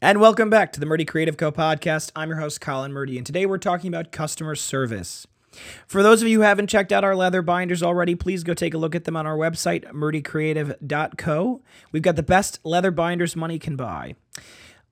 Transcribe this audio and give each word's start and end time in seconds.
And 0.00 0.20
welcome 0.20 0.50
back 0.50 0.72
to 0.72 0.80
the 0.80 0.86
Murdy 0.86 1.04
Creative 1.04 1.36
Co 1.36 1.52
podcast. 1.52 2.10
I'm 2.16 2.28
your 2.28 2.38
host, 2.38 2.60
Colin 2.60 2.92
Murdy, 2.92 3.16
and 3.16 3.26
today 3.26 3.46
we're 3.46 3.58
talking 3.58 3.88
about 3.88 4.12
customer 4.12 4.54
service. 4.54 5.26
For 5.86 6.02
those 6.02 6.22
of 6.22 6.28
you 6.28 6.38
who 6.38 6.44
haven't 6.44 6.68
checked 6.68 6.92
out 6.92 7.04
our 7.04 7.14
leather 7.14 7.42
binders 7.42 7.82
already, 7.82 8.14
please 8.14 8.42
go 8.42 8.54
take 8.54 8.74
a 8.74 8.78
look 8.78 8.94
at 8.94 9.04
them 9.04 9.16
on 9.16 9.26
our 9.26 9.36
website, 9.36 9.84
murdycreative.co. 9.92 11.60
We've 11.92 12.02
got 12.02 12.16
the 12.16 12.22
best 12.22 12.58
leather 12.64 12.90
binders 12.90 13.36
money 13.36 13.58
can 13.58 13.76
buy. 13.76 14.14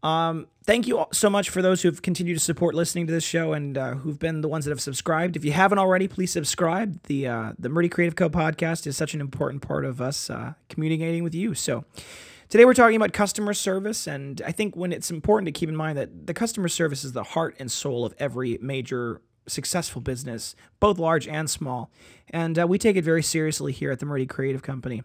Um, 0.02 0.46
thank 0.64 0.86
you 0.86 1.04
so 1.12 1.28
much 1.28 1.50
for 1.50 1.60
those 1.60 1.82
who've 1.82 2.00
continued 2.00 2.34
to 2.34 2.40
support 2.40 2.74
listening 2.74 3.06
to 3.06 3.12
this 3.12 3.24
show 3.24 3.52
and 3.52 3.76
uh, 3.76 3.94
who've 3.94 4.18
been 4.18 4.40
the 4.40 4.48
ones 4.48 4.64
that 4.64 4.70
have 4.70 4.80
subscribed. 4.80 5.36
If 5.36 5.44
you 5.44 5.52
haven't 5.52 5.78
already, 5.78 6.08
please 6.08 6.30
subscribe. 6.30 7.02
The 7.04 7.26
uh, 7.26 7.52
the 7.58 7.68
Murdy 7.68 7.88
Creative 7.88 8.16
Co 8.16 8.30
podcast 8.30 8.86
is 8.86 8.96
such 8.96 9.12
an 9.12 9.20
important 9.20 9.62
part 9.62 9.84
of 9.84 10.00
us 10.00 10.30
uh, 10.30 10.54
communicating 10.68 11.22
with 11.22 11.34
you. 11.34 11.54
So. 11.54 11.84
Today 12.50 12.64
we're 12.64 12.74
talking 12.74 12.96
about 12.96 13.12
customer 13.12 13.54
service, 13.54 14.08
and 14.08 14.42
I 14.44 14.50
think 14.50 14.74
when 14.74 14.92
it's 14.92 15.08
important 15.08 15.46
to 15.46 15.52
keep 15.52 15.68
in 15.68 15.76
mind 15.76 15.96
that 15.96 16.26
the 16.26 16.34
customer 16.34 16.66
service 16.66 17.04
is 17.04 17.12
the 17.12 17.22
heart 17.22 17.54
and 17.60 17.70
soul 17.70 18.04
of 18.04 18.12
every 18.18 18.58
major 18.60 19.20
successful 19.46 20.00
business, 20.00 20.56
both 20.80 20.98
large 20.98 21.28
and 21.28 21.48
small, 21.48 21.92
and 22.28 22.58
uh, 22.58 22.66
we 22.66 22.76
take 22.76 22.96
it 22.96 23.04
very 23.04 23.22
seriously 23.22 23.70
here 23.70 23.92
at 23.92 24.00
the 24.00 24.04
Murdy 24.04 24.26
Creative 24.26 24.62
Company. 24.62 25.04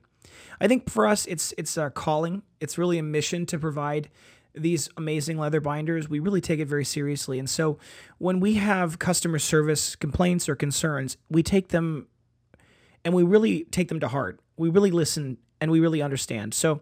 I 0.59 0.67
think 0.67 0.89
for 0.89 1.05
us, 1.05 1.27
it's 1.27 1.53
it's 1.55 1.77
a 1.77 1.91
calling. 1.91 2.41
It's 2.59 2.79
really 2.79 2.97
a 2.97 3.03
mission 3.03 3.45
to 3.45 3.59
provide 3.59 4.09
these 4.55 4.89
amazing 4.97 5.37
leather 5.37 5.61
binders. 5.61 6.09
We 6.09 6.17
really 6.17 6.41
take 6.41 6.59
it 6.59 6.67
very 6.67 6.85
seriously, 6.85 7.37
and 7.37 7.47
so 7.47 7.77
when 8.17 8.39
we 8.39 8.55
have 8.55 8.97
customer 8.97 9.37
service 9.37 9.95
complaints 9.95 10.49
or 10.49 10.55
concerns, 10.55 11.15
we 11.29 11.43
take 11.43 11.67
them 11.67 12.07
and 13.03 13.13
we 13.13 13.21
really 13.21 13.65
take 13.65 13.89
them 13.89 13.99
to 13.99 14.07
heart. 14.07 14.39
We 14.57 14.69
really 14.69 14.89
listen 14.89 15.37
and 15.59 15.71
we 15.71 15.79
really 15.79 16.01
understand. 16.01 16.53
So 16.53 16.81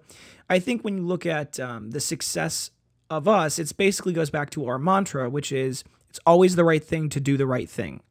I 0.50 0.60
think 0.60 0.84
when 0.84 0.98
you 0.98 1.04
look 1.04 1.26
at 1.26 1.60
um, 1.60 1.92
the 1.92 2.00
success 2.00 2.72
of 3.10 3.28
us, 3.28 3.60
it 3.60 3.76
basically 3.78 4.14
goes 4.14 4.30
back 4.30 4.50
to 4.52 4.66
our 4.68 4.78
mantra, 4.78 5.30
which 5.30 5.52
is 5.52 5.84
it's 6.10 6.20
always 6.26 6.56
the 6.56 6.64
right 6.64 6.84
thing 6.84 7.10
to 7.10 7.20
do 7.20 7.38
the 7.38 7.48
right 7.48 7.70
thing. 7.70 8.02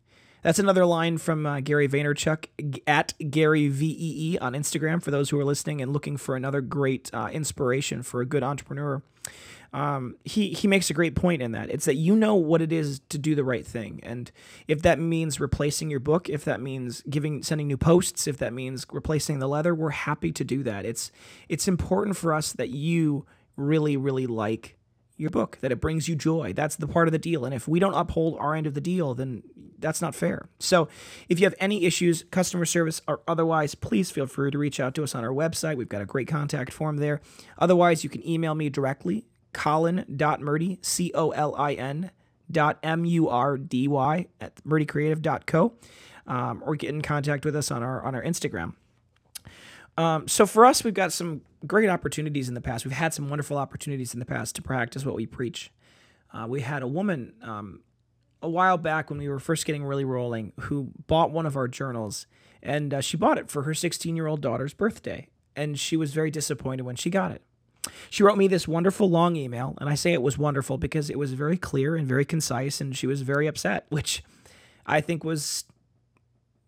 That's 0.43 0.59
another 0.59 0.85
line 0.85 1.19
from 1.19 1.47
uh, 1.47 1.61
Gary 1.61 1.89
Vaynerchuk 1.89 2.81
at 2.87 3.15
Gary 3.31 3.69
VEE 3.69 4.39
on 4.41 4.55
Instagram 4.55 5.01
for 5.01 5.13
those 5.13 5.31
who 5.31 5.39
are 5.39 5.45
listening 5.45 5.81
and 5.81 5.93
looking 5.93 6.17
for 6.17 6.35
another 6.35 6.61
great 6.61 7.11
uh, 7.15 7.29
inspiration 7.33 8.03
for 8.03 8.21
a 8.21 8.27
good 8.27 8.43
entrepreneur. 8.43 9.03
Um, 9.73 10.17
he 10.25 10.51
he 10.51 10.69
makes 10.69 10.91
a 10.91 10.95
great 10.95 11.15
point 11.15 11.41
in 11.41 11.53
that 11.53 11.71
it's 11.71 11.87
that 11.87 11.95
you 11.95 12.15
know 12.15 12.35
what 12.35 12.61
it 12.61 12.73
is 12.73 13.01
to 13.09 13.17
do 13.17 13.35
the 13.35 13.45
right 13.45 13.67
thing, 13.67 14.01
and 14.03 14.31
if 14.69 14.83
that 14.83 14.99
means 14.99 15.41
replacing 15.41 15.89
your 15.89 16.01
book, 16.01 16.29
if 16.29 16.45
that 16.45 16.61
means 16.61 17.03
giving 17.09 17.43
sending 17.43 17.69
new 17.69 17.79
posts, 17.79 18.27
if 18.27 18.37
that 18.37 18.53
means 18.53 18.85
replacing 18.93 19.39
the 19.39 19.49
leather, 19.49 19.75
we're 19.75 19.91
happy 19.91 20.31
to 20.33 20.45
do 20.45 20.63
that. 20.65 20.85
It's 20.85 21.11
it's 21.49 21.69
important 21.69 22.19
for 22.19 22.35
us 22.35 22.53
that 22.53 22.69
you 22.69 23.25
really 23.57 23.97
really 23.97 24.27
like 24.27 24.77
your 25.17 25.31
book, 25.31 25.57
that 25.63 25.73
it 25.73 25.81
brings 25.81 26.07
you 26.07 26.17
joy. 26.17 26.53
That's 26.53 26.77
the 26.77 26.89
part 26.89 27.09
of 27.09 27.13
the 27.13 27.19
deal. 27.19 27.47
And 27.47 27.55
if 27.55 27.67
we 27.67 27.81
don't 27.81 27.95
uphold 27.95 28.37
our 28.39 28.55
end 28.55 28.67
of 28.67 28.75
the 28.75 28.81
deal, 28.81 29.15
then 29.15 29.43
that's 29.83 30.01
not 30.01 30.15
fair. 30.15 30.49
So 30.59 30.89
if 31.29 31.39
you 31.39 31.47
have 31.47 31.55
any 31.59 31.85
issues, 31.85 32.25
customer 32.31 32.65
service 32.65 33.03
or 33.07 33.21
otherwise, 33.29 33.75
please 33.75 34.11
feel 34.11 34.27
free 34.27 34.51
to 34.51 34.59
reach 34.59 34.81
out 34.81 34.95
to 34.95 35.03
us 35.03 35.15
on 35.15 35.25
our 35.25 35.31
website. 35.31 35.77
We've 35.77 35.89
got 35.89 36.01
a 36.01 36.07
great 36.07 36.29
contact 36.29 36.73
form 36.73 36.97
there. 36.97 37.21
Otherwise, 37.59 38.05
you 38.05 38.11
can 38.11 38.27
email 38.27 38.55
me 38.55 38.71
directly 38.71 39.27
colin.murdy, 39.53 40.79
C 40.83 41.11
O 41.15 41.31
L 41.31 41.55
I 41.57 41.75
N 41.75 42.11
dot 42.51 42.79
M 42.83 43.05
U 43.05 43.29
R 43.29 43.59
D 43.59 43.89
Y 43.89 44.27
at 44.41 44.57
murdycreative.co, 44.65 45.75
um, 46.27 46.63
or 46.65 46.77
get 46.77 46.91
in 46.91 47.03
contact 47.03 47.45
with 47.45 47.57
us 47.57 47.71
on 47.71 47.83
our 47.83 48.03
on 48.03 48.15
our 48.15 48.23
Instagram. 48.23 48.75
Um, 49.99 50.27
so 50.27 50.47
for 50.47 50.65
us, 50.65 50.85
we've 50.85 50.95
got 50.95 51.13
some 51.13 51.43
great 51.67 51.89
opportunities 51.89 52.49
in 52.49 52.55
the 52.55 52.61
past. 52.61 52.85
We've 52.85 52.95
had 52.95 53.13
some 53.13 53.29
wonderful 53.29 53.59
opportunities 53.59 54.15
in 54.15 54.21
the 54.21 54.27
past 54.27 54.57
to 54.57 54.63
practice 54.63 55.05
what 55.05 55.15
we 55.15 55.27
preach. 55.27 55.71
Uh, 56.33 56.47
we 56.49 56.63
had 56.63 56.83
a 56.83 56.87
woman 56.87 57.35
um, 57.43 57.81
a 58.43 58.49
while 58.49 58.79
back 58.79 59.11
when 59.11 59.19
we 59.19 59.29
were 59.29 59.39
first 59.39 59.65
getting 59.65 59.85
really 59.85 60.05
rolling 60.05 60.53
who 60.61 60.91
bought 61.07 61.31
one 61.31 61.47
of 61.47 61.57
our 61.57 61.69
journals, 61.69 62.27
and 62.63 62.93
uh, 62.93 63.01
she 63.01 63.17
bought 63.17 63.39
it 63.39 63.51
for 63.51 63.63
her 63.63 63.75
16 63.75 64.17
year 64.17 64.27
old 64.27 64.41
daughter's 64.41 64.75
birthday, 64.75 65.29
and 65.57 65.79
she 65.79 65.97
was 65.97 66.13
very 66.13 66.31
disappointed 66.31 66.83
when 66.83 66.97
she 66.97 67.11
got 67.11 67.33
it. 67.33 67.43
She 68.11 68.23
wrote 68.23 68.39
me 68.39 68.47
this 68.47 68.69
wonderful 68.69 69.11
long 69.11 69.37
email, 69.37 69.77
and 69.81 69.89
I 69.89 69.95
say 69.95 70.13
it 70.13 70.23
was 70.23 70.39
wonderful 70.39 70.79
because 70.79 71.11
it 71.11 71.19
was 71.19 71.33
very 71.33 71.57
clear 71.57 71.97
and 71.97 72.07
very 72.07 72.25
concise, 72.25 72.81
and 72.81 72.97
she 72.97 73.07
was 73.07 73.23
very 73.23 73.47
upset, 73.47 73.87
which 73.91 74.23
I 74.87 75.01
think 75.01 75.25
was 75.25 75.65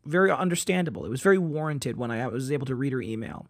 very 0.04 0.30
understandable. 0.30 1.04
It 1.04 1.10
was 1.10 1.22
very 1.22 1.38
warranted 1.38 1.96
when 1.96 2.10
I 2.10 2.26
was 2.26 2.52
able 2.52 2.66
to 2.66 2.74
read 2.74 2.92
her 2.92 3.00
email. 3.00 3.46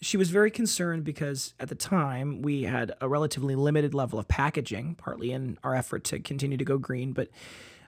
She 0.00 0.16
was 0.16 0.30
very 0.30 0.50
concerned 0.50 1.04
because 1.04 1.54
at 1.58 1.68
the 1.68 1.74
time 1.74 2.42
we 2.42 2.62
had 2.64 2.92
a 3.00 3.08
relatively 3.08 3.56
limited 3.56 3.94
level 3.94 4.18
of 4.18 4.28
packaging, 4.28 4.94
partly 4.94 5.32
in 5.32 5.58
our 5.64 5.74
effort 5.74 6.04
to 6.04 6.20
continue 6.20 6.56
to 6.56 6.64
go 6.64 6.78
green, 6.78 7.12
but 7.12 7.28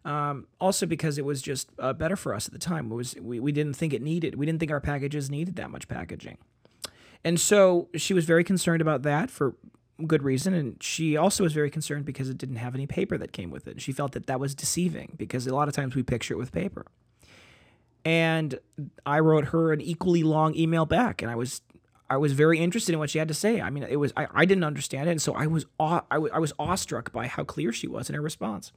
um, 0.04 0.46
also 0.60 0.86
because 0.86 1.18
it 1.18 1.24
was 1.24 1.42
just 1.42 1.70
uh, 1.78 1.92
better 1.92 2.16
for 2.16 2.34
us 2.34 2.46
at 2.46 2.52
the 2.52 2.58
time. 2.58 2.90
It 2.90 2.94
was 2.94 3.14
we, 3.20 3.38
we 3.38 3.52
didn't 3.52 3.74
think 3.74 3.92
it 3.92 4.02
needed. 4.02 4.34
We 4.34 4.46
didn't 4.46 4.58
think 4.58 4.72
our 4.72 4.80
packages 4.80 5.30
needed 5.30 5.56
that 5.56 5.70
much 5.70 5.88
packaging. 5.88 6.38
And 7.24 7.38
so 7.38 7.88
she 7.94 8.14
was 8.14 8.24
very 8.24 8.44
concerned 8.44 8.80
about 8.80 9.02
that 9.02 9.30
for 9.30 9.54
good 10.06 10.22
reason. 10.22 10.54
And 10.54 10.82
she 10.82 11.16
also 11.16 11.44
was 11.44 11.52
very 11.52 11.70
concerned 11.70 12.04
because 12.04 12.28
it 12.28 12.38
didn't 12.38 12.56
have 12.56 12.74
any 12.74 12.86
paper 12.86 13.18
that 13.18 13.32
came 13.32 13.50
with 13.50 13.68
it. 13.68 13.80
She 13.80 13.92
felt 13.92 14.12
that 14.12 14.26
that 14.26 14.40
was 14.40 14.54
deceiving 14.54 15.14
because 15.16 15.46
a 15.46 15.54
lot 15.54 15.68
of 15.68 15.74
times 15.74 15.94
we 15.94 16.02
picture 16.02 16.34
it 16.34 16.38
with 16.38 16.52
paper. 16.52 16.86
And 18.02 18.58
I 19.04 19.20
wrote 19.20 19.46
her 19.46 19.72
an 19.72 19.82
equally 19.82 20.22
long 20.22 20.54
email 20.54 20.86
back, 20.86 21.20
and 21.20 21.30
I 21.30 21.34
was 21.34 21.60
I 22.10 22.16
was 22.16 22.32
very 22.32 22.58
interested 22.58 22.92
in 22.92 22.98
what 22.98 23.08
she 23.08 23.18
had 23.18 23.28
to 23.28 23.34
say. 23.34 23.60
I 23.60 23.70
mean, 23.70 23.84
it 23.84 23.96
was 23.96 24.12
I, 24.16 24.26
I 24.34 24.44
didn't 24.44 24.64
understand 24.64 25.08
it, 25.08 25.12
and 25.12 25.22
so 25.22 25.32
I 25.32 25.46
was 25.46 25.64
aw, 25.78 26.02
I, 26.10 26.16
w- 26.16 26.32
I 26.34 26.40
was 26.40 26.52
awestruck 26.58 27.12
by 27.12 27.28
how 27.28 27.44
clear 27.44 27.72
she 27.72 27.86
was 27.86 28.08
in 28.08 28.16
her 28.16 28.20
response. 28.20 28.72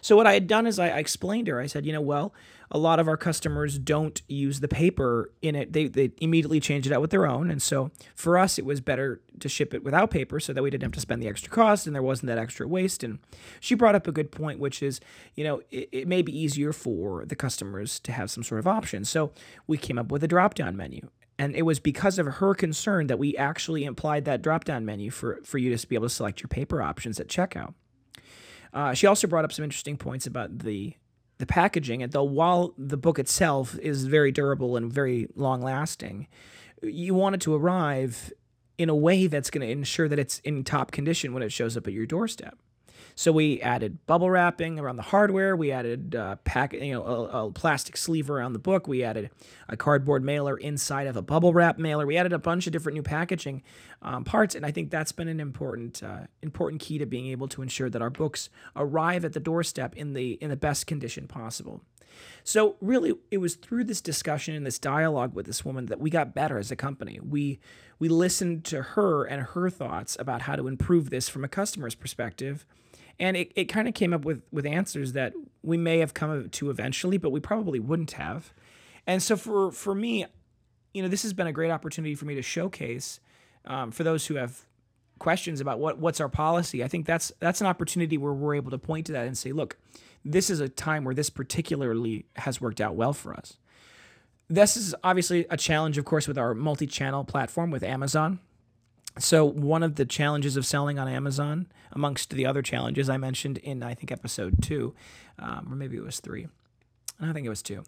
So 0.00 0.16
what 0.16 0.26
I 0.26 0.32
had 0.32 0.46
done 0.46 0.66
is 0.66 0.78
I, 0.78 0.88
I 0.88 0.98
explained 0.98 1.46
to 1.46 1.52
her. 1.52 1.60
I 1.60 1.66
said, 1.66 1.84
you 1.84 1.92
know, 1.92 2.00
well, 2.00 2.32
a 2.70 2.78
lot 2.78 2.98
of 2.98 3.06
our 3.06 3.18
customers 3.18 3.78
don't 3.78 4.22
use 4.28 4.60
the 4.60 4.68
paper 4.68 5.30
in 5.42 5.54
it. 5.54 5.74
They 5.74 5.88
they 5.88 6.12
immediately 6.22 6.58
change 6.58 6.86
it 6.86 6.92
out 6.92 7.02
with 7.02 7.10
their 7.10 7.26
own, 7.26 7.50
and 7.50 7.60
so 7.60 7.90
for 8.14 8.38
us, 8.38 8.58
it 8.58 8.64
was 8.64 8.80
better 8.80 9.20
to 9.40 9.48
ship 9.48 9.74
it 9.74 9.84
without 9.84 10.10
paper 10.10 10.40
so 10.40 10.54
that 10.54 10.62
we 10.62 10.70
didn't 10.70 10.84
have 10.84 10.92
to 10.92 11.00
spend 11.00 11.22
the 11.22 11.28
extra 11.28 11.52
cost 11.52 11.86
and 11.86 11.94
there 11.94 12.02
wasn't 12.02 12.28
that 12.28 12.38
extra 12.38 12.66
waste. 12.66 13.02
And 13.02 13.18
she 13.60 13.74
brought 13.74 13.94
up 13.94 14.06
a 14.06 14.12
good 14.12 14.30
point, 14.30 14.58
which 14.58 14.82
is, 14.82 15.00
you 15.34 15.44
know, 15.44 15.60
it, 15.70 15.88
it 15.92 16.08
may 16.08 16.22
be 16.22 16.38
easier 16.38 16.72
for 16.72 17.24
the 17.26 17.36
customers 17.36 18.00
to 18.00 18.12
have 18.12 18.30
some 18.30 18.42
sort 18.42 18.58
of 18.58 18.66
option. 18.66 19.04
So 19.04 19.32
we 19.66 19.76
came 19.76 19.98
up 19.98 20.10
with 20.10 20.24
a 20.24 20.28
drop 20.28 20.54
down 20.54 20.76
menu 20.76 21.08
and 21.40 21.56
it 21.56 21.62
was 21.62 21.80
because 21.80 22.18
of 22.18 22.26
her 22.26 22.54
concern 22.54 23.06
that 23.06 23.18
we 23.18 23.34
actually 23.34 23.84
implied 23.84 24.26
that 24.26 24.42
drop 24.42 24.64
down 24.64 24.84
menu 24.84 25.10
for, 25.10 25.40
for 25.42 25.56
you 25.56 25.74
to 25.74 25.86
be 25.86 25.94
able 25.94 26.04
to 26.04 26.14
select 26.14 26.42
your 26.42 26.48
paper 26.48 26.82
options 26.82 27.18
at 27.18 27.28
checkout. 27.28 27.72
Uh, 28.74 28.92
she 28.92 29.06
also 29.06 29.26
brought 29.26 29.46
up 29.46 29.50
some 29.50 29.64
interesting 29.64 29.96
points 29.96 30.26
about 30.26 30.58
the 30.58 30.94
the 31.38 31.46
packaging, 31.46 32.02
and 32.02 32.12
though 32.12 32.22
while 32.22 32.74
the 32.76 32.98
book 32.98 33.18
itself 33.18 33.78
is 33.78 34.04
very 34.04 34.30
durable 34.30 34.76
and 34.76 34.92
very 34.92 35.26
long 35.34 35.62
lasting, 35.62 36.28
you 36.82 37.14
want 37.14 37.34
it 37.34 37.40
to 37.40 37.54
arrive 37.54 38.30
in 38.76 38.90
a 38.90 38.94
way 38.94 39.26
that's 39.26 39.48
going 39.48 39.66
to 39.66 39.72
ensure 39.72 40.06
that 40.10 40.18
it's 40.18 40.40
in 40.40 40.62
top 40.62 40.90
condition 40.90 41.32
when 41.32 41.42
it 41.42 41.50
shows 41.50 41.74
up 41.78 41.86
at 41.86 41.94
your 41.94 42.04
doorstep. 42.04 42.58
So 43.20 43.32
we 43.32 43.60
added 43.60 44.06
bubble 44.06 44.30
wrapping 44.30 44.78
around 44.78 44.96
the 44.96 45.02
hardware. 45.02 45.54
We 45.54 45.72
added 45.72 46.14
uh, 46.14 46.36
pack, 46.36 46.72
you 46.72 46.94
know, 46.94 47.04
a, 47.04 47.48
a, 47.48 47.52
plastic 47.52 47.98
sleeve 47.98 48.30
around 48.30 48.54
the 48.54 48.58
book. 48.58 48.88
We 48.88 49.04
added 49.04 49.28
a 49.68 49.76
cardboard 49.76 50.24
mailer 50.24 50.56
inside 50.56 51.06
of 51.06 51.18
a 51.18 51.20
bubble 51.20 51.52
wrap 51.52 51.78
mailer. 51.78 52.06
We 52.06 52.16
added 52.16 52.32
a 52.32 52.38
bunch 52.38 52.66
of 52.66 52.72
different 52.72 52.96
new 52.96 53.02
packaging 53.02 53.62
um, 54.00 54.24
parts, 54.24 54.54
and 54.54 54.64
I 54.64 54.70
think 54.70 54.90
that's 54.90 55.12
been 55.12 55.28
an 55.28 55.38
important 55.38 56.02
uh, 56.02 56.28
important 56.40 56.80
key 56.80 56.96
to 56.96 57.04
being 57.04 57.26
able 57.26 57.46
to 57.48 57.60
ensure 57.60 57.90
that 57.90 58.00
our 58.00 58.08
books 58.08 58.48
arrive 58.74 59.22
at 59.26 59.34
the 59.34 59.40
doorstep 59.40 59.94
in 59.96 60.14
the 60.14 60.38
in 60.40 60.48
the 60.48 60.56
best 60.56 60.86
condition 60.86 61.28
possible. 61.28 61.82
So 62.42 62.76
really, 62.80 63.12
it 63.30 63.36
was 63.36 63.54
through 63.54 63.84
this 63.84 64.00
discussion 64.00 64.54
and 64.54 64.64
this 64.64 64.78
dialogue 64.78 65.34
with 65.34 65.44
this 65.44 65.62
woman 65.62 65.86
that 65.86 66.00
we 66.00 66.08
got 66.08 66.34
better 66.34 66.56
as 66.56 66.70
a 66.70 66.76
company. 66.76 67.20
We 67.22 67.60
we 67.98 68.08
listened 68.08 68.64
to 68.64 68.80
her 68.80 69.24
and 69.24 69.42
her 69.42 69.68
thoughts 69.68 70.16
about 70.18 70.40
how 70.42 70.56
to 70.56 70.66
improve 70.66 71.10
this 71.10 71.28
from 71.28 71.44
a 71.44 71.48
customer's 71.48 71.94
perspective 71.94 72.64
and 73.18 73.36
it, 73.36 73.52
it 73.56 73.64
kind 73.64 73.88
of 73.88 73.94
came 73.94 74.12
up 74.12 74.24
with 74.24 74.42
with 74.50 74.66
answers 74.66 75.12
that 75.12 75.32
we 75.62 75.76
may 75.76 75.98
have 75.98 76.14
come 76.14 76.48
to 76.48 76.70
eventually 76.70 77.18
but 77.18 77.30
we 77.30 77.40
probably 77.40 77.80
wouldn't 77.80 78.12
have. 78.12 78.52
And 79.06 79.22
so 79.22 79.36
for 79.36 79.70
for 79.70 79.94
me 79.94 80.26
you 80.92 81.02
know 81.02 81.08
this 81.08 81.22
has 81.22 81.32
been 81.32 81.46
a 81.46 81.52
great 81.52 81.70
opportunity 81.70 82.14
for 82.14 82.24
me 82.24 82.34
to 82.34 82.42
showcase 82.42 83.20
um, 83.64 83.90
for 83.90 84.04
those 84.04 84.26
who 84.26 84.34
have 84.34 84.66
questions 85.18 85.60
about 85.60 85.78
what 85.78 85.98
what's 85.98 86.20
our 86.20 86.28
policy. 86.28 86.82
I 86.82 86.88
think 86.88 87.06
that's 87.06 87.32
that's 87.40 87.60
an 87.60 87.66
opportunity 87.66 88.18
where 88.18 88.32
we're 88.32 88.54
able 88.54 88.70
to 88.70 88.78
point 88.78 89.06
to 89.06 89.12
that 89.12 89.26
and 89.26 89.36
say 89.36 89.52
look 89.52 89.76
this 90.24 90.50
is 90.50 90.60
a 90.60 90.68
time 90.68 91.04
where 91.04 91.14
this 91.14 91.30
particularly 91.30 92.26
has 92.36 92.60
worked 92.60 92.80
out 92.80 92.94
well 92.94 93.14
for 93.14 93.32
us. 93.32 93.56
This 94.48 94.76
is 94.76 94.94
obviously 95.02 95.46
a 95.48 95.56
challenge 95.56 95.98
of 95.98 96.04
course 96.04 96.26
with 96.26 96.38
our 96.38 96.54
multi-channel 96.54 97.24
platform 97.24 97.70
with 97.70 97.82
amazon 97.82 98.40
so, 99.18 99.44
one 99.44 99.82
of 99.82 99.96
the 99.96 100.04
challenges 100.04 100.56
of 100.56 100.64
selling 100.64 100.98
on 100.98 101.08
Amazon, 101.08 101.66
amongst 101.92 102.30
the 102.30 102.46
other 102.46 102.62
challenges 102.62 103.10
I 103.10 103.16
mentioned 103.16 103.58
in, 103.58 103.82
I 103.82 103.94
think, 103.94 104.12
episode 104.12 104.62
two, 104.62 104.94
um, 105.38 105.68
or 105.70 105.76
maybe 105.76 105.96
it 105.96 106.04
was 106.04 106.20
three, 106.20 106.46
I 107.20 107.32
think 107.32 107.46
it 107.46 107.50
was 107.50 107.62
two. 107.62 107.84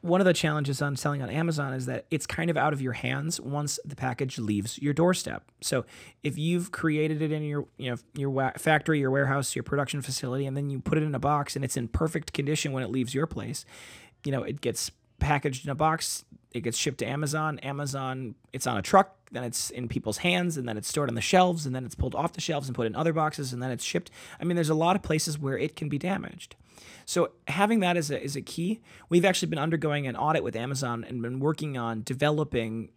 One 0.00 0.20
of 0.20 0.24
the 0.24 0.32
challenges 0.32 0.82
on 0.82 0.96
selling 0.96 1.22
on 1.22 1.30
Amazon 1.30 1.72
is 1.72 1.86
that 1.86 2.06
it's 2.10 2.26
kind 2.26 2.50
of 2.50 2.56
out 2.56 2.72
of 2.72 2.82
your 2.82 2.94
hands 2.94 3.40
once 3.40 3.78
the 3.84 3.94
package 3.94 4.36
leaves 4.38 4.76
your 4.78 4.92
doorstep. 4.92 5.44
So 5.60 5.84
if 6.24 6.36
you've 6.36 6.72
created 6.72 7.22
it 7.22 7.30
in 7.30 7.44
your 7.44 7.66
you 7.76 7.90
know 7.90 7.96
your 8.14 8.52
factory, 8.58 8.98
your 8.98 9.12
warehouse, 9.12 9.54
your 9.54 9.62
production 9.62 10.02
facility, 10.02 10.46
and 10.46 10.56
then 10.56 10.70
you 10.70 10.80
put 10.80 10.98
it 10.98 11.04
in 11.04 11.14
a 11.14 11.20
box 11.20 11.54
and 11.54 11.64
it's 11.64 11.76
in 11.76 11.86
perfect 11.86 12.32
condition 12.32 12.72
when 12.72 12.82
it 12.82 12.90
leaves 12.90 13.14
your 13.14 13.26
place, 13.26 13.64
you 14.24 14.32
know 14.32 14.42
it 14.42 14.60
gets 14.60 14.90
packaged 15.20 15.64
in 15.64 15.70
a 15.70 15.74
box. 15.76 16.24
It 16.50 16.62
gets 16.62 16.76
shipped 16.76 16.98
to 16.98 17.06
Amazon. 17.06 17.60
Amazon, 17.60 18.34
it's 18.52 18.66
on 18.66 18.76
a 18.76 18.82
truck, 18.82 19.21
then 19.32 19.44
it's 19.44 19.70
in 19.70 19.88
people's 19.88 20.18
hands, 20.18 20.56
and 20.56 20.68
then 20.68 20.76
it's 20.76 20.88
stored 20.88 21.08
on 21.08 21.14
the 21.14 21.20
shelves, 21.20 21.66
and 21.66 21.74
then 21.74 21.84
it's 21.84 21.94
pulled 21.94 22.14
off 22.14 22.34
the 22.34 22.40
shelves 22.40 22.68
and 22.68 22.76
put 22.76 22.86
in 22.86 22.94
other 22.94 23.12
boxes, 23.12 23.52
and 23.52 23.62
then 23.62 23.70
it's 23.70 23.84
shipped. 23.84 24.10
I 24.40 24.44
mean, 24.44 24.54
there's 24.54 24.68
a 24.68 24.74
lot 24.74 24.96
of 24.96 25.02
places 25.02 25.38
where 25.38 25.58
it 25.58 25.74
can 25.74 25.88
be 25.88 25.98
damaged. 25.98 26.56
So 27.04 27.32
having 27.48 27.80
that 27.80 27.96
is 27.96 28.10
a, 28.10 28.22
is 28.22 28.36
a 28.36 28.42
key. 28.42 28.80
We've 29.08 29.24
actually 29.24 29.48
been 29.48 29.58
undergoing 29.58 30.06
an 30.06 30.16
audit 30.16 30.44
with 30.44 30.56
Amazon 30.56 31.04
and 31.04 31.22
been 31.22 31.40
working 31.40 31.76
on 31.76 32.02
developing 32.02 32.90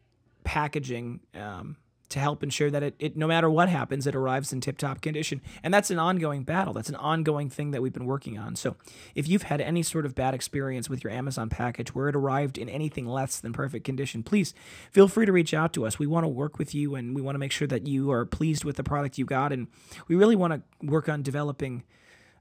packaging 0.44 1.22
um, 1.34 1.78
to 2.10 2.20
help 2.20 2.44
ensure 2.44 2.70
that 2.70 2.84
it, 2.84 2.96
it 3.00 3.18
no 3.18 3.28
matter 3.28 3.50
what 3.50 3.70
happens, 3.70 4.06
it 4.06 4.16
arrives 4.16 4.54
in 4.54 4.62
tip 4.62 4.78
top 4.78 5.02
condition. 5.02 5.42
And 5.64 5.74
that's 5.74 5.90
an 5.90 6.00
ongoing 6.00 6.44
battle. 6.44 6.74
That's 6.74 6.90
an 6.90 6.96
ongoing 6.96 7.50
thing 7.50 7.72
that 7.72 7.82
we've 7.82 7.94
been 7.94 8.06
working 8.06 8.38
on. 8.38 8.56
So 8.56 8.76
if 9.16 9.28
you've 9.28 9.44
had 9.44 9.62
any 9.62 9.84
sort 9.84 10.06
of 10.06 10.16
bad 10.16 10.34
experience 10.34 10.90
with 10.90 11.04
your 11.04 11.12
Amazon 11.12 11.50
package 11.50 11.96
where 11.96 12.10
it 12.10 12.16
arrived 12.16 12.58
in 12.58 12.70
anything 12.70 13.06
less 13.06 13.40
than 13.40 13.54
perfect 13.54 13.86
condition, 13.86 14.24
please 14.24 14.54
feel 14.92 15.08
free 15.08 15.26
to 15.26 15.32
reach 15.32 15.54
out 15.54 15.74
to 15.74 15.86
us. 15.86 16.00
We 16.00 16.08
want 16.08 16.24
to 16.24 16.30
work 16.30 16.60
with 16.60 16.76
you 16.76 16.96
and 16.96 17.16
we 17.16 17.22
want 17.22 17.36
to 17.36 17.40
make 17.40 17.52
sure 17.52 17.68
that 17.68 17.88
you 17.88 18.12
are 18.12 18.26
pleased 18.26 18.64
with 18.64 18.76
the 18.76 18.84
product 18.84 19.18
you 19.18 19.26
got. 19.26 19.52
And 19.52 19.68
we 20.08 20.16
really 20.16 20.36
want 20.36 20.54
to 20.54 20.88
work 20.88 21.10
on 21.10 21.22
developing 21.22 21.84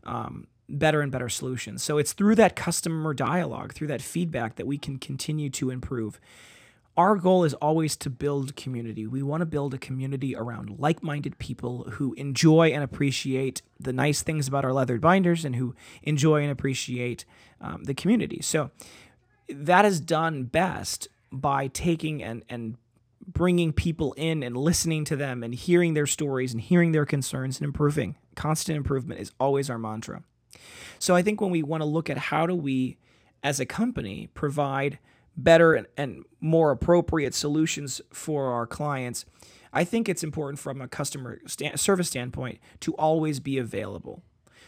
um, 0.04 0.46
better 0.68 1.00
and 1.00 1.10
better 1.12 1.28
solutions. 1.28 1.82
So 1.82 1.98
it's 1.98 2.12
through 2.12 2.36
that 2.36 2.56
customer 2.56 3.14
dialogue, 3.14 3.72
through 3.72 3.88
that 3.88 4.02
feedback 4.02 4.56
that 4.56 4.66
we 4.66 4.78
can 4.78 4.98
continue 4.98 5.50
to 5.50 5.70
improve 5.70 6.20
our 6.96 7.16
goal 7.16 7.42
is 7.44 7.54
always 7.54 7.96
to 7.96 8.10
build 8.10 8.54
community. 8.54 9.06
We 9.06 9.22
want 9.22 9.40
to 9.40 9.46
build 9.46 9.74
a 9.74 9.78
community 9.78 10.36
around 10.36 10.78
like 10.78 11.02
minded 11.02 11.38
people 11.38 11.84
who 11.92 12.12
enjoy 12.14 12.68
and 12.68 12.84
appreciate 12.84 13.62
the 13.80 13.92
nice 13.92 14.22
things 14.22 14.46
about 14.46 14.64
our 14.64 14.72
leather 14.72 14.98
binders 14.98 15.44
and 15.44 15.56
who 15.56 15.74
enjoy 16.02 16.42
and 16.42 16.52
appreciate 16.52 17.24
um, 17.60 17.84
the 17.84 17.94
community. 17.94 18.40
So 18.42 18.70
that 19.48 19.84
is 19.84 20.00
done 20.00 20.44
best 20.44 21.08
by 21.32 21.66
taking 21.66 22.22
and, 22.22 22.44
and 22.48 22.76
bringing 23.26 23.72
people 23.72 24.12
in 24.12 24.42
and 24.42 24.56
listening 24.56 25.04
to 25.06 25.16
them 25.16 25.42
and 25.42 25.54
hearing 25.54 25.94
their 25.94 26.06
stories 26.06 26.52
and 26.52 26.60
hearing 26.60 26.92
their 26.92 27.06
concerns 27.06 27.58
and 27.58 27.66
improving. 27.66 28.16
Constant 28.36 28.76
improvement 28.76 29.20
is 29.20 29.32
always 29.40 29.68
our 29.68 29.78
mantra. 29.78 30.22
So 31.00 31.16
I 31.16 31.22
think 31.22 31.40
when 31.40 31.50
we 31.50 31.62
want 31.62 31.80
to 31.80 31.86
look 31.86 32.08
at 32.08 32.18
how 32.18 32.46
do 32.46 32.54
we, 32.54 32.98
as 33.42 33.58
a 33.58 33.66
company, 33.66 34.28
provide 34.34 34.98
better 35.36 35.86
and, 35.96 36.24
more 36.40 36.70
appropriate 36.70 37.34
solutions 37.34 38.02
for 38.12 38.52
our 38.52 38.66
clients, 38.66 39.24
I 39.72 39.82
think 39.82 40.10
it's 40.10 40.22
important 40.22 40.58
from 40.58 40.82
a 40.82 40.86
customer 40.86 41.40
st- 41.46 41.80
service 41.80 42.08
standpoint 42.08 42.58
to 42.80 42.92
always 42.94 43.40
be 43.40 43.56
available. 43.56 44.22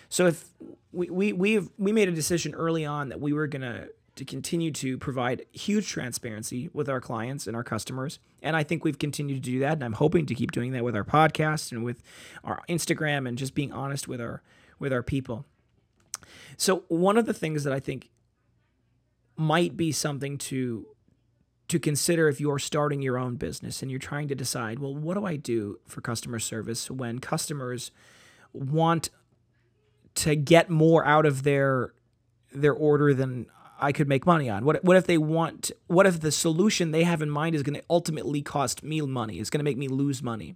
So 0.08 0.26
if 0.26 0.48
we 0.92 1.10
we 1.10 1.32
we've, 1.34 1.68
we 1.76 1.92
made 1.92 2.08
a 2.08 2.12
decision 2.12 2.54
early 2.54 2.86
on 2.86 3.10
that 3.10 3.20
we 3.20 3.32
were 3.32 3.46
gonna 3.46 3.88
to 4.14 4.24
continue 4.24 4.70
to 4.70 4.96
provide 4.96 5.44
huge 5.52 5.86
transparency 5.88 6.70
with 6.72 6.88
our 6.88 7.00
clients 7.02 7.46
and 7.46 7.54
our 7.54 7.64
customers, 7.64 8.18
and 8.42 8.56
I 8.56 8.62
think 8.62 8.82
we've 8.82 8.98
continued 8.98 9.44
to 9.44 9.50
do 9.50 9.58
that, 9.60 9.74
and 9.74 9.84
I'm 9.84 9.92
hoping 9.92 10.24
to 10.26 10.34
keep 10.34 10.52
doing 10.52 10.72
that 10.72 10.82
with 10.82 10.96
our 10.96 11.04
podcast 11.04 11.72
and 11.72 11.84
with 11.84 12.02
our 12.42 12.62
Instagram 12.68 13.28
and 13.28 13.36
just 13.36 13.54
being 13.54 13.72
honest 13.72 14.08
with 14.08 14.20
our 14.20 14.42
with 14.78 14.92
our 14.92 15.02
people. 15.02 15.44
So 16.56 16.84
one 16.88 17.18
of 17.18 17.26
the 17.26 17.34
things 17.34 17.64
that 17.64 17.72
I 17.72 17.80
think 17.80 18.08
might 19.36 19.76
be 19.76 19.92
something 19.92 20.38
to 20.38 20.86
to 21.68 21.80
consider 21.80 22.28
if 22.28 22.40
you're 22.40 22.60
starting 22.60 23.02
your 23.02 23.18
own 23.18 23.34
business 23.34 23.82
and 23.82 23.90
you're 23.90 23.98
trying 23.98 24.28
to 24.28 24.36
decide, 24.36 24.78
well, 24.78 24.94
what 24.94 25.14
do 25.14 25.24
I 25.24 25.34
do 25.34 25.80
for 25.84 26.00
customer 26.00 26.38
service 26.38 26.88
when 26.90 27.18
customers 27.18 27.90
want 28.52 29.10
to 30.14 30.36
get 30.36 30.70
more 30.70 31.04
out 31.04 31.26
of 31.26 31.42
their 31.42 31.92
their 32.52 32.72
order 32.72 33.12
than 33.12 33.46
I 33.80 33.92
could 33.92 34.08
make 34.08 34.26
money 34.26 34.48
on? 34.48 34.64
What 34.64 34.84
what 34.84 34.96
if 34.96 35.06
they 35.06 35.18
want 35.18 35.72
what 35.88 36.06
if 36.06 36.20
the 36.20 36.32
solution 36.32 36.92
they 36.92 37.04
have 37.04 37.20
in 37.20 37.30
mind 37.30 37.54
is 37.54 37.62
going 37.62 37.78
to 37.78 37.84
ultimately 37.90 38.42
cost 38.42 38.82
me 38.82 39.00
money? 39.00 39.38
It's 39.38 39.50
going 39.50 39.60
to 39.60 39.64
make 39.64 39.78
me 39.78 39.88
lose 39.88 40.22
money. 40.22 40.54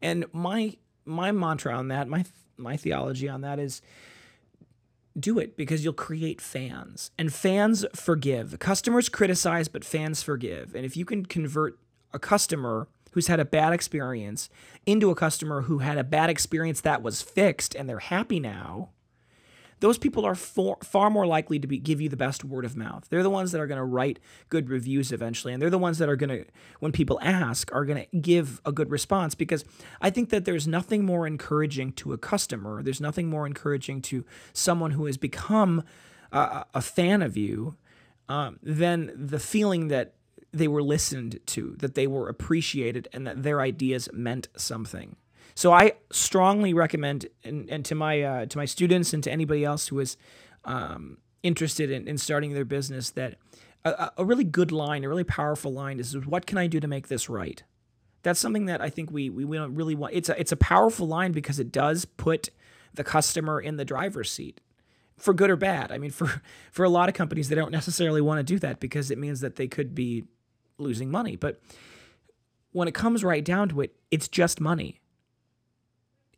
And 0.00 0.26
my 0.32 0.76
my 1.04 1.32
mantra 1.32 1.74
on 1.74 1.88
that, 1.88 2.08
my 2.08 2.24
my 2.56 2.76
theology 2.76 3.28
on 3.28 3.40
that 3.40 3.58
is 3.58 3.82
do 5.18 5.38
it 5.38 5.56
because 5.56 5.84
you'll 5.84 5.92
create 5.92 6.40
fans 6.40 7.10
and 7.18 7.32
fans 7.32 7.84
forgive. 7.94 8.58
Customers 8.58 9.08
criticize, 9.08 9.68
but 9.68 9.84
fans 9.84 10.22
forgive. 10.22 10.74
And 10.74 10.84
if 10.84 10.96
you 10.96 11.04
can 11.04 11.26
convert 11.26 11.78
a 12.12 12.18
customer 12.18 12.88
who's 13.12 13.28
had 13.28 13.40
a 13.40 13.44
bad 13.44 13.72
experience 13.72 14.48
into 14.86 15.10
a 15.10 15.14
customer 15.14 15.62
who 15.62 15.78
had 15.78 15.98
a 15.98 16.04
bad 16.04 16.30
experience 16.30 16.80
that 16.80 17.02
was 17.02 17.22
fixed 17.22 17.74
and 17.74 17.88
they're 17.88 17.98
happy 18.00 18.40
now, 18.40 18.90
those 19.84 19.98
people 19.98 20.24
are 20.24 20.34
for, 20.34 20.78
far 20.82 21.10
more 21.10 21.26
likely 21.26 21.58
to 21.58 21.66
be, 21.66 21.76
give 21.76 22.00
you 22.00 22.08
the 22.08 22.16
best 22.16 22.42
word 22.42 22.64
of 22.64 22.74
mouth. 22.74 23.06
They're 23.10 23.22
the 23.22 23.28
ones 23.28 23.52
that 23.52 23.60
are 23.60 23.66
going 23.66 23.76
to 23.76 23.84
write 23.84 24.18
good 24.48 24.70
reviews 24.70 25.12
eventually, 25.12 25.52
and 25.52 25.60
they're 25.60 25.68
the 25.68 25.76
ones 25.76 25.98
that 25.98 26.08
are 26.08 26.16
going 26.16 26.30
to, 26.30 26.46
when 26.80 26.90
people 26.90 27.18
ask, 27.20 27.70
are 27.70 27.84
going 27.84 28.06
to 28.06 28.16
give 28.16 28.62
a 28.64 28.72
good 28.72 28.90
response. 28.90 29.34
Because 29.34 29.62
I 30.00 30.08
think 30.08 30.30
that 30.30 30.46
there's 30.46 30.66
nothing 30.66 31.04
more 31.04 31.26
encouraging 31.26 31.92
to 31.92 32.14
a 32.14 32.18
customer. 32.18 32.82
There's 32.82 33.02
nothing 33.02 33.28
more 33.28 33.46
encouraging 33.46 34.00
to 34.02 34.24
someone 34.54 34.92
who 34.92 35.04
has 35.04 35.18
become 35.18 35.84
a, 36.32 36.64
a 36.72 36.80
fan 36.80 37.20
of 37.20 37.36
you 37.36 37.76
um, 38.26 38.58
than 38.62 39.12
the 39.14 39.38
feeling 39.38 39.88
that 39.88 40.14
they 40.50 40.66
were 40.66 40.82
listened 40.82 41.40
to, 41.48 41.76
that 41.80 41.94
they 41.94 42.06
were 42.06 42.30
appreciated, 42.30 43.06
and 43.12 43.26
that 43.26 43.42
their 43.42 43.60
ideas 43.60 44.08
meant 44.14 44.48
something. 44.56 45.16
So 45.54 45.72
I 45.72 45.92
strongly 46.10 46.74
recommend, 46.74 47.26
and, 47.44 47.68
and 47.70 47.84
to 47.84 47.94
my 47.94 48.22
uh, 48.22 48.46
to 48.46 48.58
my 48.58 48.64
students 48.64 49.12
and 49.12 49.22
to 49.24 49.30
anybody 49.30 49.64
else 49.64 49.88
who 49.88 50.00
is 50.00 50.16
um, 50.64 51.18
interested 51.42 51.90
in, 51.90 52.08
in 52.08 52.18
starting 52.18 52.54
their 52.54 52.64
business, 52.64 53.10
that 53.10 53.36
a, 53.84 54.10
a 54.18 54.24
really 54.24 54.44
good 54.44 54.72
line, 54.72 55.04
a 55.04 55.08
really 55.08 55.24
powerful 55.24 55.72
line 55.72 56.00
is, 56.00 56.16
"What 56.26 56.46
can 56.46 56.58
I 56.58 56.66
do 56.66 56.80
to 56.80 56.88
make 56.88 57.08
this 57.08 57.28
right?" 57.28 57.62
That's 58.22 58.40
something 58.40 58.66
that 58.66 58.80
I 58.80 58.90
think 58.90 59.10
we 59.12 59.30
we, 59.30 59.44
we 59.44 59.56
don't 59.56 59.74
really 59.74 59.94
want. 59.94 60.14
It's 60.14 60.28
a 60.28 60.38
it's 60.38 60.52
a 60.52 60.56
powerful 60.56 61.06
line 61.06 61.32
because 61.32 61.60
it 61.60 61.70
does 61.70 62.04
put 62.04 62.50
the 62.94 63.04
customer 63.04 63.60
in 63.60 63.76
the 63.76 63.84
driver's 63.84 64.30
seat 64.30 64.60
for 65.16 65.32
good 65.32 65.50
or 65.50 65.56
bad. 65.56 65.92
I 65.92 65.98
mean, 65.98 66.10
for 66.10 66.42
for 66.72 66.84
a 66.84 66.88
lot 66.88 67.08
of 67.08 67.14
companies, 67.14 67.48
they 67.48 67.54
don't 67.54 67.72
necessarily 67.72 68.20
want 68.20 68.38
to 68.38 68.42
do 68.44 68.58
that 68.58 68.80
because 68.80 69.10
it 69.10 69.18
means 69.18 69.40
that 69.40 69.56
they 69.56 69.68
could 69.68 69.94
be 69.94 70.24
losing 70.78 71.10
money. 71.10 71.36
But 71.36 71.60
when 72.72 72.88
it 72.88 72.94
comes 72.94 73.22
right 73.22 73.44
down 73.44 73.68
to 73.68 73.80
it, 73.82 73.94
it's 74.10 74.26
just 74.26 74.60
money. 74.60 75.00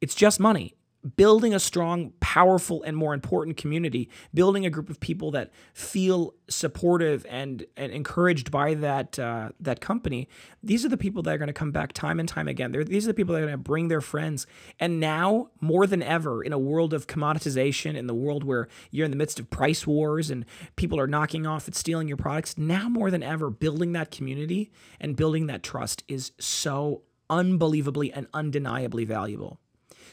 It's 0.00 0.14
just 0.14 0.40
money. 0.40 0.74
Building 1.16 1.54
a 1.54 1.60
strong, 1.60 2.14
powerful, 2.18 2.82
and 2.82 2.96
more 2.96 3.14
important 3.14 3.56
community, 3.56 4.10
building 4.34 4.66
a 4.66 4.70
group 4.70 4.90
of 4.90 4.98
people 4.98 5.30
that 5.30 5.52
feel 5.72 6.34
supportive 6.48 7.24
and, 7.30 7.64
and 7.76 7.92
encouraged 7.92 8.50
by 8.50 8.74
that 8.74 9.16
uh, 9.16 9.50
that 9.60 9.80
company. 9.80 10.28
These 10.64 10.84
are 10.84 10.88
the 10.88 10.96
people 10.96 11.22
that 11.22 11.32
are 11.32 11.38
going 11.38 11.46
to 11.46 11.52
come 11.52 11.70
back 11.70 11.92
time 11.92 12.18
and 12.18 12.28
time 12.28 12.48
again. 12.48 12.72
They're, 12.72 12.82
these 12.82 13.04
are 13.04 13.10
the 13.10 13.14
people 13.14 13.34
that 13.34 13.42
are 13.42 13.46
going 13.46 13.52
to 13.52 13.58
bring 13.58 13.86
their 13.86 14.00
friends. 14.00 14.48
And 14.80 14.98
now, 14.98 15.50
more 15.60 15.86
than 15.86 16.02
ever, 16.02 16.42
in 16.42 16.52
a 16.52 16.58
world 16.58 16.92
of 16.92 17.06
commoditization, 17.06 17.94
in 17.94 18.08
the 18.08 18.14
world 18.14 18.42
where 18.42 18.66
you're 18.90 19.04
in 19.04 19.12
the 19.12 19.16
midst 19.16 19.38
of 19.38 19.48
price 19.48 19.86
wars 19.86 20.28
and 20.28 20.44
people 20.74 20.98
are 20.98 21.06
knocking 21.06 21.46
off 21.46 21.68
and 21.68 21.76
stealing 21.76 22.08
your 22.08 22.16
products, 22.16 22.58
now 22.58 22.88
more 22.88 23.12
than 23.12 23.22
ever, 23.22 23.48
building 23.48 23.92
that 23.92 24.10
community 24.10 24.72
and 24.98 25.14
building 25.14 25.46
that 25.46 25.62
trust 25.62 26.02
is 26.08 26.32
so 26.40 27.02
unbelievably 27.30 28.12
and 28.12 28.26
undeniably 28.34 29.04
valuable. 29.04 29.60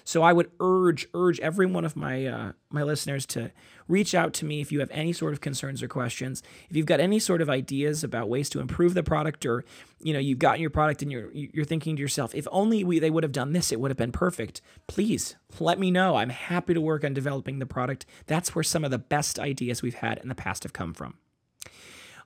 So 0.03 0.24
I 0.24 0.33
would 0.33 0.51
urge 0.60 1.07
urge 1.13 1.39
every 1.39 1.65
one 1.65 1.86
of 1.86 1.95
my 1.95 2.25
uh, 2.25 2.51
my 2.69 2.83
listeners 2.83 3.25
to 3.27 3.51
reach 3.88 4.13
out 4.15 4.33
to 4.33 4.45
me 4.45 4.62
if 4.62 4.72
you 4.72 4.79
have 4.79 4.91
any 4.91 5.13
sort 5.13 5.33
of 5.33 5.41
concerns 5.41 5.81
or 5.81 5.88
questions. 5.88 6.43
If 6.69 6.75
you've 6.75 6.86
got 6.86 7.00
any 7.00 7.19
sort 7.19 7.41
of 7.41 7.50
ideas 7.50 8.03
about 8.03 8.29
ways 8.29 8.50
to 8.50 8.60
improve 8.60 8.93
the 8.93 9.03
product, 9.03 9.45
or 9.45 9.63
you 10.00 10.13
know 10.13 10.19
you've 10.19 10.39
gotten 10.39 10.62
your 10.62 10.69
product 10.69 11.01
and 11.01 11.12
you're 11.12 11.31
you're 11.31 11.65
thinking 11.65 11.95
to 11.95 12.01
yourself, 12.01 12.36
if 12.36 12.48
only 12.51 12.83
we 12.83 13.00
they 13.00 13.10
would 13.10 13.24
have 13.24 13.31
done 13.31 13.53
this, 13.53 13.72
it 13.72 13.79
would 13.79 13.91
have 13.91 13.98
been 13.98 14.12
perfect. 14.12 14.62
Please 14.88 15.36
let 15.60 15.79
me 15.79 15.91
know. 15.91 16.15
I'm 16.15 16.29
happy 16.29 16.74
to 16.74 16.81
work 16.81 17.03
on 17.03 17.13
developing 17.13 17.60
the 17.60 17.65
product. 17.65 18.05
That's 18.25 18.55
where 18.55 18.63
some 18.63 18.83
of 18.83 18.91
the 18.91 18.98
best 18.98 19.39
ideas 19.39 19.81
we've 19.81 19.95
had 19.95 20.17
in 20.19 20.29
the 20.29 20.36
past 20.36 20.63
have 20.63 20.74
come 20.74 20.93
from. 20.93 21.15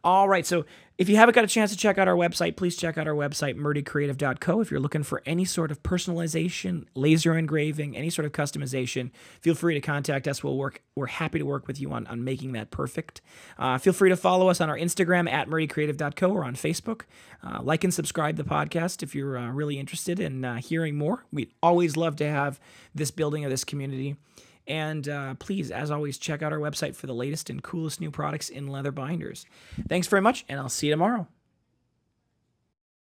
All 0.07 0.29
right. 0.29 0.45
So 0.45 0.65
if 0.97 1.09
you 1.09 1.17
haven't 1.17 1.35
got 1.35 1.43
a 1.43 1.47
chance 1.47 1.69
to 1.71 1.77
check 1.77 1.97
out 1.97 2.07
our 2.07 2.15
website, 2.15 2.55
please 2.55 2.77
check 2.77 2.97
out 2.97 3.09
our 3.09 3.13
website, 3.13 3.57
murdycreative.co. 3.57 4.61
If 4.61 4.71
you're 4.71 4.79
looking 4.79 5.03
for 5.03 5.21
any 5.25 5.43
sort 5.43 5.69
of 5.69 5.83
personalization, 5.83 6.85
laser 6.95 7.37
engraving, 7.37 7.97
any 7.97 8.09
sort 8.09 8.25
of 8.25 8.31
customization, 8.31 9.11
feel 9.41 9.53
free 9.53 9.73
to 9.73 9.81
contact 9.81 10.25
us. 10.25 10.41
We'll 10.41 10.55
work. 10.55 10.81
We're 10.95 11.07
happy 11.07 11.39
to 11.39 11.45
work 11.45 11.67
with 11.67 11.81
you 11.81 11.91
on, 11.91 12.07
on 12.07 12.23
making 12.23 12.53
that 12.53 12.71
perfect. 12.71 13.19
Uh, 13.59 13.79
feel 13.79 13.91
free 13.91 14.07
to 14.07 14.15
follow 14.15 14.47
us 14.47 14.61
on 14.61 14.69
our 14.69 14.77
Instagram 14.77 15.29
at 15.29 15.49
murdycreative.co 15.49 16.31
or 16.31 16.45
on 16.45 16.55
Facebook. 16.55 17.01
Uh, 17.43 17.59
like 17.61 17.83
and 17.83 17.93
subscribe 17.93 18.37
the 18.37 18.45
podcast 18.45 19.03
if 19.03 19.13
you're 19.13 19.37
uh, 19.37 19.51
really 19.51 19.77
interested 19.77 20.21
in 20.21 20.45
uh, 20.45 20.55
hearing 20.55 20.97
more. 20.97 21.25
We'd 21.33 21.51
always 21.61 21.97
love 21.97 22.15
to 22.15 22.29
have 22.29 22.61
this 22.95 23.11
building 23.11 23.43
of 23.43 23.51
this 23.51 23.65
community. 23.65 24.15
And 24.67 25.07
uh, 25.07 25.35
please, 25.35 25.71
as 25.71 25.91
always, 25.91 26.17
check 26.17 26.41
out 26.41 26.51
our 26.51 26.59
website 26.59 26.95
for 26.95 27.07
the 27.07 27.13
latest 27.13 27.49
and 27.49 27.63
coolest 27.63 28.01
new 28.01 28.11
products 28.11 28.49
in 28.49 28.67
leather 28.67 28.91
binders. 28.91 29.45
Thanks 29.87 30.07
very 30.07 30.21
much, 30.21 30.45
and 30.49 30.59
I'll 30.59 30.69
see 30.69 30.87
you 30.87 30.93
tomorrow. 30.93 31.27